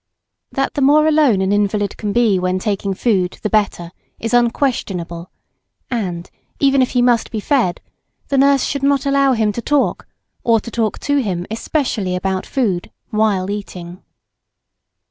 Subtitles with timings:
[0.51, 5.29] That the more alone an invalid can be when taking food, the better, is unquestionable;
[5.91, 6.27] and,
[6.59, 7.81] even if he must be fed,
[8.29, 10.07] the nurse should not allow him to talk,
[10.43, 14.01] or talk to him, especially about food, while eating.